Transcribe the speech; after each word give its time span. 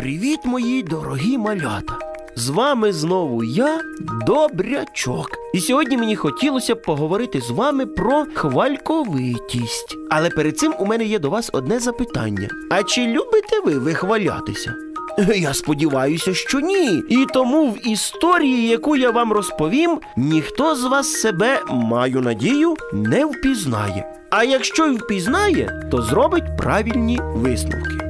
Привіт, 0.00 0.40
мої 0.44 0.82
дорогі 0.82 1.38
малята! 1.38 1.98
З 2.36 2.48
вами 2.48 2.92
знову 2.92 3.44
я, 3.44 3.80
Добрячок. 4.26 5.30
І 5.54 5.60
сьогодні 5.60 5.96
мені 5.96 6.16
хотілося 6.16 6.74
б 6.74 6.82
поговорити 6.82 7.40
з 7.40 7.50
вами 7.50 7.86
про 7.86 8.24
хвальковитість. 8.34 9.96
Але 10.10 10.30
перед 10.30 10.58
цим 10.58 10.74
у 10.78 10.86
мене 10.86 11.04
є 11.04 11.18
до 11.18 11.30
вас 11.30 11.50
одне 11.52 11.80
запитання: 11.80 12.48
а 12.70 12.82
чи 12.82 13.06
любите 13.06 13.60
ви 13.64 13.78
вихвалятися? 13.78 14.74
Я 15.36 15.54
сподіваюся, 15.54 16.34
що 16.34 16.60
ні. 16.60 17.02
І 17.08 17.26
тому 17.34 17.70
в 17.70 17.88
історії, 17.88 18.68
яку 18.68 18.96
я 18.96 19.10
вам 19.10 19.32
розповім, 19.32 19.98
ніхто 20.16 20.76
з 20.76 20.84
вас 20.84 21.12
себе, 21.12 21.60
маю 21.70 22.20
надію, 22.20 22.76
не 22.92 23.24
впізнає. 23.24 24.14
А 24.30 24.44
якщо 24.44 24.86
й 24.86 24.96
впізнає, 24.96 25.88
то 25.90 26.02
зробить 26.02 26.56
правильні 26.58 27.20
висновки. 27.22 28.09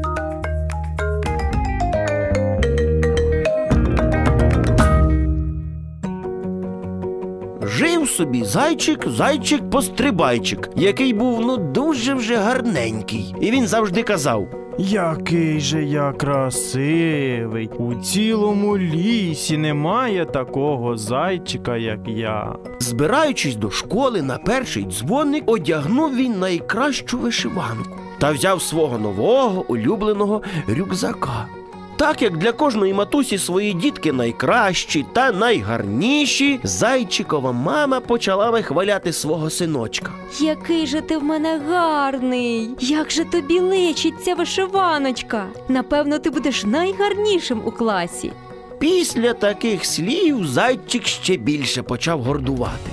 Собі 8.20 8.44
зайчик, 8.44 9.08
зайчик 9.08 9.70
пострибайчик, 9.70 10.70
який 10.76 11.12
був 11.12 11.40
ну 11.40 11.56
дуже 11.56 12.14
вже 12.14 12.36
гарненький. 12.36 13.34
І 13.40 13.50
він 13.50 13.66
завжди 13.66 14.02
казав: 14.02 14.48
Який 14.78 15.60
же 15.60 15.84
я 15.84 16.12
красивий. 16.12 17.70
У 17.78 17.94
цілому 17.94 18.78
лісі 18.78 19.56
немає 19.58 20.24
такого 20.24 20.96
зайчика, 20.96 21.76
як 21.76 22.00
я. 22.08 22.56
Збираючись 22.78 23.56
до 23.56 23.70
школи 23.70 24.22
на 24.22 24.38
перший 24.38 24.84
дзвоник, 24.84 25.44
одягнув 25.46 26.16
він 26.16 26.38
найкращу 26.38 27.18
вишиванку 27.18 27.96
та 28.18 28.32
взяв 28.32 28.62
свого 28.62 28.98
нового 28.98 29.64
улюбленого 29.68 30.42
рюкзака. 30.68 31.59
Так 32.00 32.22
як 32.22 32.36
для 32.36 32.52
кожної 32.52 32.94
матусі 32.94 33.38
свої 33.38 33.72
дітки 33.72 34.12
найкращі 34.12 35.06
та 35.12 35.32
найгарніші, 35.32 36.60
зайчикова 36.62 37.52
мама 37.52 38.00
почала 38.00 38.50
вихваляти 38.50 39.12
свого 39.12 39.50
синочка. 39.50 40.12
Який 40.40 40.86
же 40.86 41.00
ти 41.00 41.18
в 41.18 41.22
мене 41.24 41.60
гарний! 41.68 42.70
Як 42.80 43.10
же 43.10 43.24
тобі 43.24 43.60
личить 43.60 44.24
ця 44.24 44.34
вишиваночка? 44.34 45.46
Напевно, 45.68 46.18
ти 46.18 46.30
будеш 46.30 46.64
найгарнішим 46.64 47.62
у 47.64 47.70
класі. 47.70 48.32
Після 48.78 49.34
таких 49.34 49.84
слів 49.84 50.46
зайчик 50.46 51.06
ще 51.06 51.36
більше 51.36 51.82
почав 51.82 52.22
гордувати. 52.22 52.90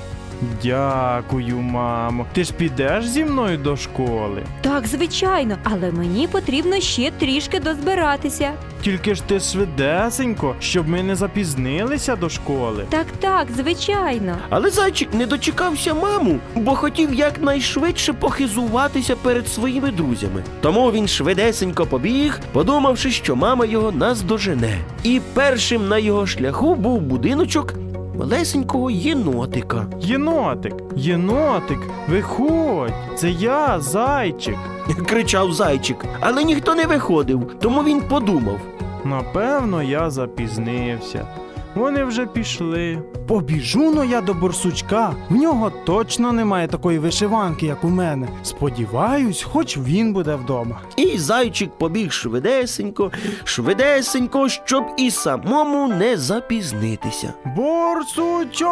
Дякую, 0.64 1.58
мамо. 1.58 2.26
Ти 2.34 2.44
ж 2.44 2.54
підеш 2.54 3.08
зі 3.08 3.26
мною 3.26 3.58
до 3.58 3.78
школи. 3.78 4.44
Так, 4.62 4.88
звичайно, 4.88 5.58
але 5.64 5.92
мені 5.92 6.28
потрібно 6.28 6.80
ще 6.80 7.12
трішки 7.12 7.60
дозбиратися. 7.60 8.52
Тільки 8.82 9.16
ж 9.16 9.24
ти 9.24 9.40
швидесенько, 9.40 10.56
щоб 10.60 10.88
ми 10.90 11.04
не 11.04 11.16
запізнилися 11.16 12.16
до 12.16 12.30
школи. 12.30 12.86
Так, 12.90 13.06
так, 13.20 13.48
звичайно. 13.58 14.38
Але 14.50 14.70
зайчик 14.70 15.14
не 15.14 15.26
дочекався 15.26 15.94
маму, 15.94 16.40
бо 16.56 16.76
хотів 16.76 17.14
якнайшвидше 17.14 18.14
похизуватися 18.14 19.16
перед 19.16 19.48
своїми 19.48 19.92
друзями. 19.92 20.44
Тому 20.62 20.92
він 20.92 21.08
швидесенько 21.08 21.86
побіг, 21.86 22.40
подумавши, 22.52 23.12
що 23.12 23.36
мама 23.36 23.66
його 23.66 23.92
наздожене. 23.92 24.78
І 25.04 25.22
першим 25.34 25.88
на 25.88 25.98
його 25.98 26.28
шляху 26.28 26.76
був 26.76 27.02
будиночок 27.02 27.74
малесенького 28.20 28.92
єнотика. 28.92 29.86
Єнотик, 30.00 30.74
єнотик, 30.96 31.80
виходь. 32.10 32.94
Це 33.16 33.30
я, 33.30 33.80
зайчик. 33.80 34.56
кричав 35.08 35.54
зайчик, 35.54 36.06
але 36.20 36.44
ніхто 36.44 36.76
не 36.76 36.86
виходив, 36.86 37.56
тому 37.62 37.84
він 37.84 38.02
подумав. 38.02 38.60
Напевно, 39.06 39.84
я 39.84 40.10
запізнився. 40.10 41.28
Вони 41.78 42.04
вже 42.04 42.26
пішли. 42.26 43.00
Побіжу 43.28 43.92
но 43.92 44.04
я 44.04 44.22
до 44.22 44.34
борсучка. 44.34 45.14
В 45.30 45.36
нього 45.36 45.72
точно 45.86 46.32
немає 46.32 46.68
такої 46.68 47.00
вишиванки, 47.00 47.66
як 47.66 47.84
у 47.84 47.88
мене. 47.88 48.28
Сподіваюсь, 48.44 49.44
хоч 49.44 49.78
він 49.78 50.14
буде 50.14 50.36
вдома. 50.36 50.80
І 50.96 51.18
зайчик 51.18 51.70
побіг 51.78 52.12
швидесенько, 52.12 53.12
швидесенько, 53.44 54.50
щоб 54.50 54.84
і 54.98 55.12
самому 55.12 55.88
не 55.88 56.18
запізнитися. 56.18 57.34
Борсучок! 57.58 58.68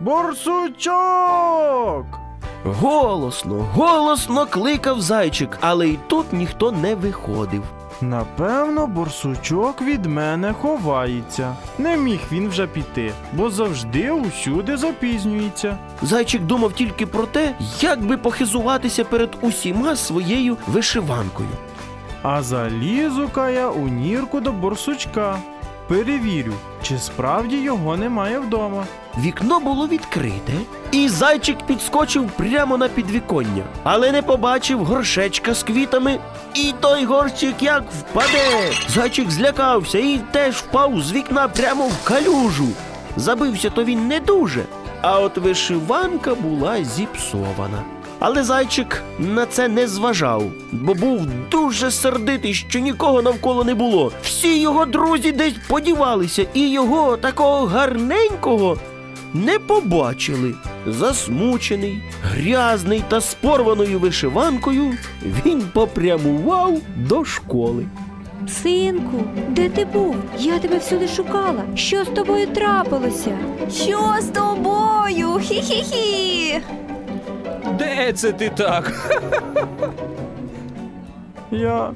Борсучок! 0.00 0.92
Голосно, 2.64 3.66
голосно 3.74 4.46
кликав 4.46 5.00
зайчик, 5.00 5.58
але 5.60 5.88
й 5.88 5.98
тут 6.06 6.32
ніхто 6.32 6.72
не 6.72 6.94
виходив. 6.94 7.62
Напевно, 8.00 8.86
борсучок 8.86 9.82
від 9.82 10.06
мене 10.06 10.52
ховається. 10.52 11.56
Не 11.78 11.96
міг 11.96 12.20
він 12.32 12.48
вже 12.48 12.66
піти, 12.66 13.12
бо 13.32 13.50
завжди 13.50 14.10
усюди 14.10 14.76
запізнюється. 14.76 15.78
Зайчик 16.02 16.42
думав 16.42 16.72
тільки 16.72 17.06
про 17.06 17.26
те, 17.26 17.54
як 17.80 18.02
би 18.02 18.16
похизуватися 18.16 19.04
перед 19.04 19.36
усіма 19.40 19.96
своєю 19.96 20.56
вишиванкою. 20.66 21.48
А 22.22 22.42
залізу-ка 22.42 23.50
я 23.50 23.68
у 23.68 23.88
нірку 23.88 24.40
до 24.40 24.52
борсучка. 24.52 25.38
Перевірю, 25.88 26.52
чи 26.82 26.98
справді 26.98 27.56
його 27.56 27.96
немає 27.96 28.38
вдома. 28.38 28.84
Вікно 29.18 29.60
було 29.60 29.86
відкрите, 29.86 30.52
і 30.92 31.08
зайчик 31.08 31.58
підскочив 31.66 32.30
прямо 32.30 32.76
на 32.76 32.88
підвіконня, 32.88 33.62
але 33.82 34.12
не 34.12 34.22
побачив 34.22 34.84
горшечка 34.84 35.54
з 35.54 35.62
квітами, 35.62 36.18
і 36.54 36.74
той 36.80 37.04
горщик 37.04 37.62
як 37.62 37.82
впаде. 38.00 38.72
Зайчик 38.88 39.30
злякався 39.30 39.98
і 39.98 40.20
теж 40.32 40.54
впав 40.54 41.00
з 41.00 41.12
вікна 41.12 41.48
прямо 41.48 41.86
в 41.86 42.04
калюжу. 42.04 42.68
Забився 43.16 43.70
то 43.70 43.84
він 43.84 44.08
не 44.08 44.20
дуже, 44.20 44.64
а 45.02 45.20
от 45.20 45.38
вишиванка 45.38 46.34
була 46.34 46.84
зіпсована. 46.84 47.82
Але 48.24 48.42
зайчик 48.42 49.02
на 49.18 49.46
це 49.46 49.68
не 49.68 49.86
зважав, 49.88 50.42
бо 50.72 50.94
був 50.94 51.26
дуже 51.50 51.90
сердитий, 51.90 52.54
що 52.54 52.78
нікого 52.78 53.22
навколо 53.22 53.64
не 53.64 53.74
було. 53.74 54.12
Всі 54.22 54.60
його 54.60 54.84
друзі 54.84 55.32
десь 55.32 55.54
подівалися, 55.68 56.46
і 56.54 56.70
його 56.70 57.16
такого 57.16 57.66
гарненького 57.66 58.76
не 59.34 59.58
побачили. 59.58 60.54
Засмучений, 60.86 62.02
грязний 62.22 63.04
та 63.08 63.20
з 63.20 63.34
порваною 63.34 63.98
вишиванкою, 63.98 64.92
він 65.46 65.62
попрямував 65.74 66.78
до 66.96 67.24
школи. 67.24 67.86
Синку, 68.62 69.24
де 69.48 69.68
ти 69.68 69.84
був? 69.84 70.16
Я 70.38 70.58
тебе 70.58 70.78
всюди 70.78 71.08
шукала. 71.08 71.62
Що 71.74 72.04
з 72.04 72.08
тобою 72.08 72.46
трапилося? 72.46 73.38
Що 73.74 74.14
з 74.20 74.24
тобою? 74.24 75.28
Хі-хі-хі. 75.28 76.60
Де 77.78 78.12
це 78.12 78.32
ти 78.32 78.50
так? 78.50 78.92
Я. 81.50 81.90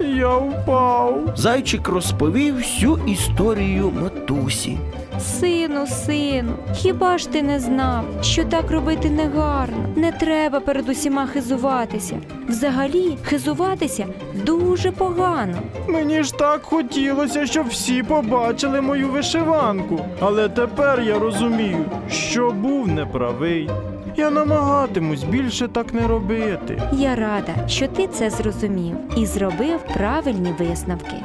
Я 0.00 0.36
впав. 0.36 1.18
Зайчик 1.36 1.88
розповів 1.88 2.56
всю 2.56 2.98
історію 3.06 3.92
матусі. 4.02 4.78
Сину, 5.20 5.86
сину, 5.86 6.52
хіба 6.74 7.18
ж 7.18 7.30
ти 7.30 7.42
не 7.42 7.60
знав, 7.60 8.04
що 8.22 8.44
так 8.44 8.70
робити 8.70 9.10
негарно? 9.10 9.76
Не 9.96 10.12
треба 10.12 10.60
перед 10.60 10.88
усіма 10.88 11.26
хизуватися. 11.26 12.16
Взагалі, 12.48 13.16
хизуватися 13.22 14.06
дуже 14.44 14.90
погано. 14.90 15.56
Мені 15.88 16.22
ж 16.22 16.34
так 16.38 16.62
хотілося, 16.62 17.46
щоб 17.46 17.68
всі 17.68 18.02
побачили 18.02 18.80
мою 18.80 19.08
вишиванку. 19.08 20.00
Але 20.20 20.48
тепер 20.48 21.00
я 21.02 21.18
розумію, 21.18 21.84
що 22.10 22.50
був 22.50 22.88
неправий. 22.88 23.70
Я 24.16 24.30
намагатимусь 24.30 25.24
більше 25.24 25.68
так 25.68 25.94
не 25.94 26.06
робити. 26.06 26.82
Я 26.92 27.14
рада, 27.14 27.68
що 27.68 27.86
ти 27.86 28.06
це 28.06 28.30
зрозумів 28.30 28.96
і 29.16 29.26
зробив 29.26 29.80
правильні 29.94 30.54
висновки. 30.58 31.16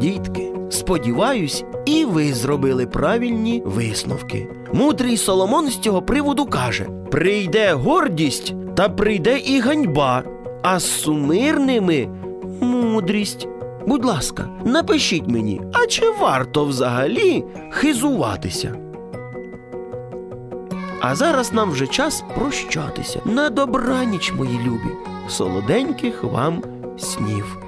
Дітки, 0.00 0.52
сподіваюсь, 0.70 1.64
і 1.86 2.04
ви 2.04 2.32
зробили 2.32 2.86
правильні 2.86 3.62
висновки. 3.66 4.48
Мудрий 4.72 5.16
Соломон 5.16 5.68
з 5.68 5.78
цього 5.78 6.02
приводу 6.02 6.46
каже: 6.46 6.86
прийде 7.10 7.72
гордість, 7.72 8.54
та 8.74 8.88
прийде 8.88 9.38
і 9.38 9.60
ганьба, 9.60 10.22
а 10.62 10.78
з 10.78 10.84
сумирними 11.00 12.08
мудрість. 12.60 13.48
Будь 13.86 14.04
ласка, 14.04 14.48
напишіть 14.64 15.28
мені, 15.28 15.60
а 15.72 15.86
чи 15.86 16.10
варто 16.20 16.64
взагалі 16.64 17.44
хизуватися? 17.70 18.74
А 21.00 21.14
зараз 21.14 21.52
нам 21.52 21.70
вже 21.70 21.86
час 21.86 22.24
прощатися. 22.34 23.20
На 23.24 23.50
добраніч, 23.50 24.32
мої 24.32 24.58
любі, 24.66 24.94
солоденьких 25.28 26.24
вам 26.24 26.62
снів. 26.98 27.61